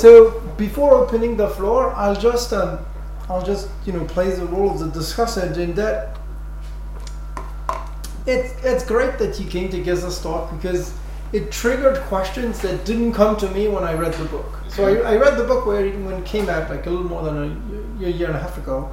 [0.00, 2.78] So before opening the floor, I'll just um,
[3.28, 6.16] I'll just you know play the role of the discussant in that.
[8.26, 10.94] It's it's great that you came to Giza talk because
[11.34, 14.46] it triggered questions that didn't come to me when I read the book.
[14.68, 17.04] So I, I read the book where it, when it came out like a little
[17.04, 18.90] more than a year, year and a half ago,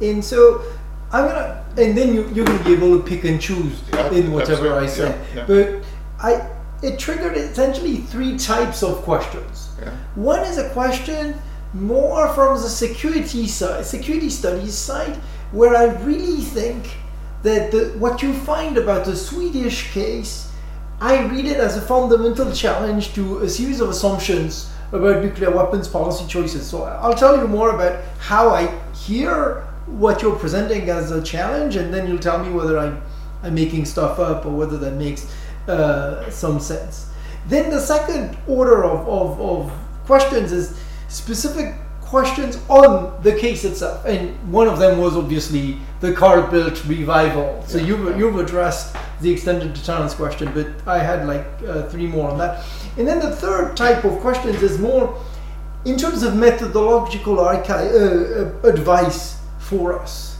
[0.00, 0.62] and so
[1.10, 4.30] I'm gonna and then you you're gonna be able to pick and choose Yeah, in
[4.30, 5.08] whatever I say.
[5.34, 5.46] Yeah, yeah.
[5.46, 5.84] But
[6.20, 6.48] I
[6.80, 9.70] it triggered essentially three types of questions.
[9.80, 9.96] Yeah.
[10.14, 11.34] One is a question
[11.74, 15.16] more from the security side, security studies side,
[15.52, 16.96] where I really think
[17.42, 20.50] that the, what you find about the Swedish case,
[21.00, 25.86] I read it as a fundamental challenge to a series of assumptions about nuclear weapons
[25.86, 26.66] policy choices.
[26.66, 31.76] So I'll tell you more about how I hear what you're presenting as a challenge,
[31.76, 32.98] and then you'll tell me whether I,
[33.42, 35.32] I'm making stuff up or whether that makes
[35.68, 37.10] uh, some sense.
[37.46, 39.72] Then the second order of, of, of
[40.12, 40.66] questions is
[41.08, 42.90] specific questions on
[43.22, 47.48] the case itself, and one of them was obviously the Carl Bildt revival.
[47.66, 47.86] So Yeah.
[47.88, 52.38] you've, you've addressed the extended deterrence question, but I had like uh, three more on
[52.38, 52.64] that.
[52.96, 55.04] And then the third type of questions is more
[55.84, 59.20] in terms of methodological uh, uh, advice
[59.58, 60.38] for us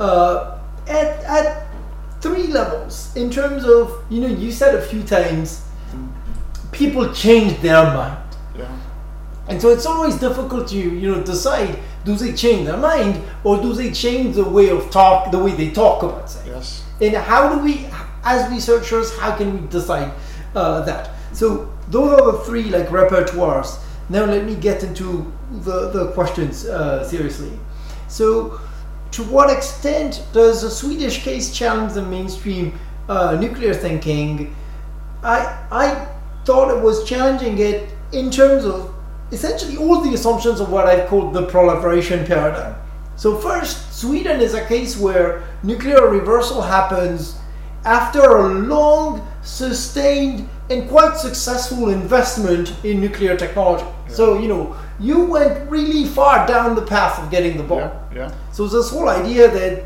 [0.00, 1.66] uh, at, at
[2.22, 5.62] three levels in terms of you know you said a few times
[6.72, 8.29] people change their mind Yeah.
[9.50, 13.60] And so it's always difficult to you know decide do they change their mind or
[13.60, 16.46] do they change the way of talk the way they talk about things?
[16.46, 16.84] Yes.
[17.00, 17.86] and how do we
[18.24, 20.12] as researchers how can we decide
[20.54, 21.10] uh, that?
[21.32, 23.78] So those are the three like repertoires.
[24.08, 27.52] Now let me get into the, the questions uh, seriously.
[28.08, 28.60] So
[29.12, 32.78] to what extent does the swedish case challenge the mainstream
[33.08, 34.54] uh, nuclear thinking?
[35.22, 36.08] I, I
[36.44, 38.89] thought it was challenging it in terms of
[39.32, 42.74] essentially all the assumptions of what I've called the proliferation paradigm.
[43.16, 47.36] So, first, Sweden is a case where nuclear reversal happens
[47.84, 53.84] after a long, sustained, and quite successful investment in nuclear technology.
[54.08, 57.78] So, you know, you went really far down the path of getting the bomb.
[57.80, 58.00] Yeah.
[58.14, 58.34] Yeah.
[58.52, 59.84] So this whole idea that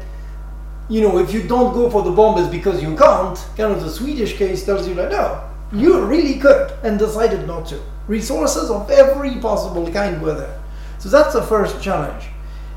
[0.88, 3.82] you know if you don't go for the bomb is because you can't, kind of
[3.82, 5.42] the Swedish case tells you that no,
[5.74, 7.80] you really could and decided not to.
[8.06, 10.62] Resources of every possible kind were there.
[10.98, 12.26] So that's the first challenge.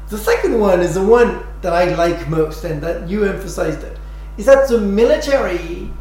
[0.09, 3.97] The second one is the one that I like most and that you emphasized it,
[4.37, 5.91] is that the military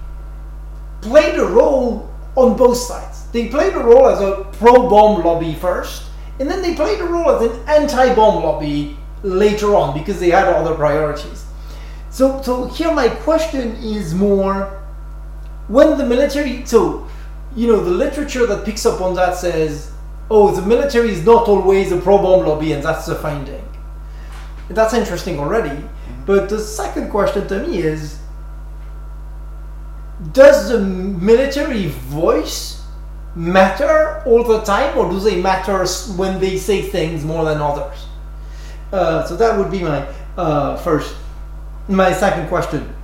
[1.01, 3.27] played a role on both sides.
[3.33, 6.05] They played a role as a pro-bomb lobby first,
[6.39, 10.47] and then they played a role as an anti-bomb lobby later on because they had
[10.47, 11.45] other priorities.
[12.11, 14.86] So, so here my question is more
[15.69, 16.65] when the military.
[16.67, 17.07] So,
[17.55, 19.91] you know, the literature that picks up on that says,
[20.31, 23.65] "Oh, the military is not always a pro-bomb lobby," and that's the finding.
[24.69, 25.85] That's interesting already.
[26.27, 28.19] But the second question to me is
[30.33, 32.83] does the military voice
[33.35, 38.07] matter all the time or do they matter when they say things more than others
[38.93, 40.07] uh, so that would be my
[40.39, 41.15] uh, first
[41.89, 42.95] my second question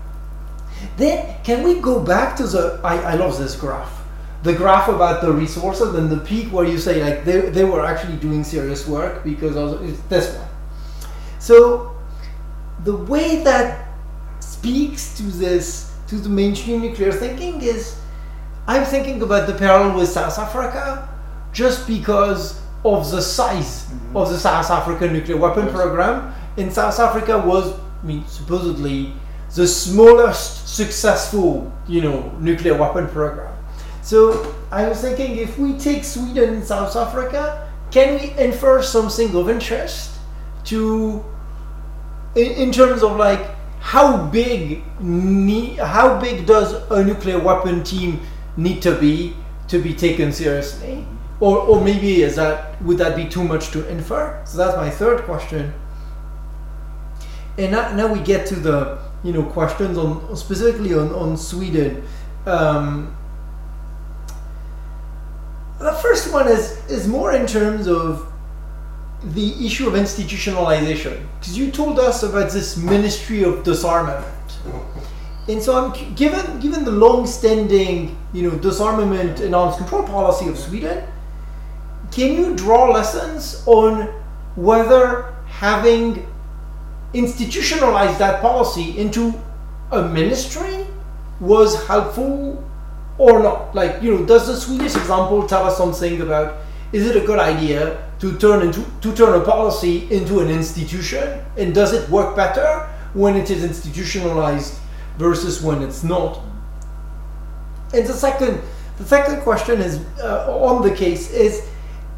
[0.97, 4.01] then can we go back to the I, I love this graph.
[4.43, 7.85] The graph about the resources and the peak where you say like they, they were
[7.85, 10.49] actually doing serious work because of it's this one.
[11.39, 11.97] So
[12.85, 13.89] the way that
[14.41, 17.99] speaks to this to the mainstream nuclear thinking is
[18.67, 21.09] I'm thinking about the parallel with South Africa
[21.53, 24.17] just because of the size mm-hmm.
[24.17, 26.35] of the South African nuclear weapon program.
[26.57, 29.15] In South Africa was I mean supposedly
[29.55, 33.55] the smallest successful, you know, nuclear weapon program.
[34.03, 39.35] So I was thinking if we take Sweden and South Africa, can we infer something
[39.37, 40.19] of interest
[40.65, 41.25] to
[42.35, 48.21] in, in terms of like how big ne- how big does a nuclear weapon team
[48.57, 49.37] need to be
[49.69, 51.07] to be taken seriously?
[51.41, 54.41] Or, or maybe is that would that be too much to infer?
[54.47, 55.75] So that's my third question.
[57.59, 62.05] And now, now we get to the you know questions on specifically on, on sweden.
[62.47, 63.17] Um,
[65.79, 68.33] the first one is is more in terms of
[69.23, 71.25] the issue of institutionalization.
[71.39, 74.27] Because you told us about this ministry of disarmament.
[75.49, 80.57] And so i'm given given the long-standing you know disarmament and arms control policy of
[80.57, 81.05] sweden
[82.13, 84.03] can you draw lessons on
[84.55, 86.25] whether having
[87.15, 89.35] institutionalized that policy into
[89.91, 90.87] a ministry
[91.41, 92.63] was helpful
[93.19, 96.63] or not like you know does the swedish example tell us something about
[96.93, 101.43] is it a good idea to turn into to turn a policy into an institution?
[101.57, 104.79] And does it work better when it is institutionalized
[105.19, 106.41] versus when it's not?
[107.95, 108.61] And the second
[108.99, 111.67] the second question is uh, on the case is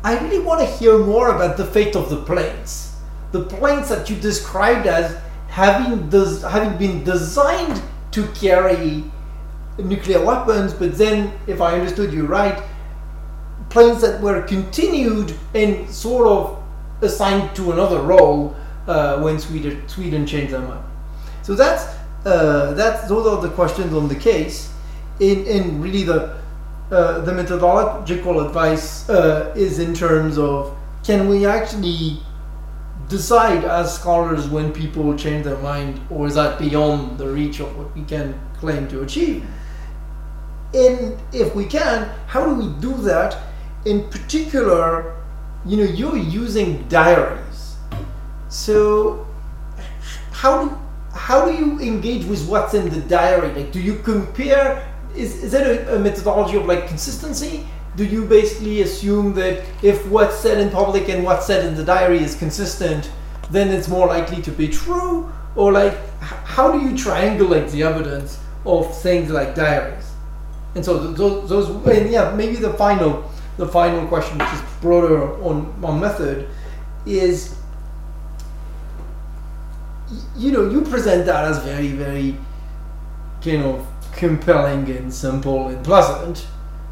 [0.03, 2.94] I really want to hear more about the fate of the planes.
[3.35, 5.17] The planes that you described as
[5.49, 7.83] having des- having been designed
[8.13, 9.03] to carry
[9.77, 12.63] nuclear weapons, but then, if I understood you right,
[13.71, 16.63] planes that were continued and sort of
[17.03, 18.55] assigned to another role
[18.87, 20.85] uh, when Sweden Sweden changed their mind.
[21.43, 21.83] So that's
[22.25, 24.71] uh, that's those are the questions on the case.
[25.19, 26.37] In in really the
[26.93, 30.73] uh, the methodological advice uh, is in terms of
[31.03, 32.23] can we actually
[33.09, 37.77] decide as scholars when people change their mind, or is that beyond the reach of
[37.77, 39.45] what we can claim to achieve?
[40.75, 43.37] And if we can, how do we do that?
[43.85, 45.15] In particular,
[45.65, 47.77] you know, you're using diaries.
[48.49, 49.27] So
[50.33, 50.79] how do
[51.13, 53.53] how do you engage with what's in the diary?
[53.55, 54.93] Like, do you compare?
[55.15, 57.67] Is is that a, a methodology of like consistency?
[57.97, 61.85] Do you basically assume that if what's said in public and what's said in the
[61.85, 63.11] diary is consistent,
[63.51, 65.31] then it's more likely to be true?
[65.55, 70.11] Or like, how do you triangulate the evidence of things like diaries?
[70.75, 75.41] And so those, those and yeah, maybe the final, the final question, which is broader
[75.45, 76.49] on on method,
[77.07, 77.57] is
[80.37, 82.37] you know you present that as very very
[83.41, 83.87] kind of
[84.17, 86.45] compelling and simple and pleasant,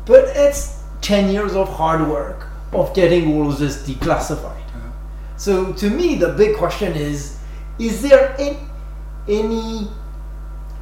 [0.07, 4.67] but it's ten years of hard work of getting all of this declassified.
[4.69, 4.91] Uh-huh.
[5.37, 7.39] So to me, the big question is:
[7.79, 8.57] Is there any,
[9.29, 9.89] any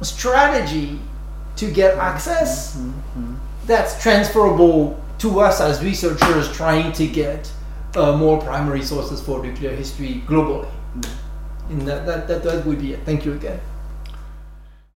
[0.01, 0.99] strategy
[1.57, 2.01] to get mm-hmm.
[2.01, 3.35] access mm-hmm.
[3.65, 7.51] that's transferable to us as researchers trying to get
[7.95, 10.71] uh, more primary sources for nuclear history globally?
[10.97, 11.71] Mm-hmm.
[11.71, 12.99] And that, that, that, that would be it.
[13.05, 13.59] Thank you again.